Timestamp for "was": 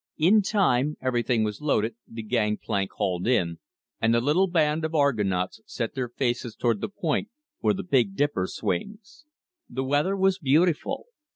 1.43-1.61, 10.17-10.39